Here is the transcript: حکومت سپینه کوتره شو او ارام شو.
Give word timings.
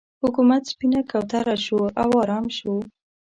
حکومت 0.23 0.61
سپینه 0.71 1.01
کوتره 1.09 1.55
شو 1.65 1.79
او 2.01 2.09
ارام 2.21 2.45
شو. 2.57 2.73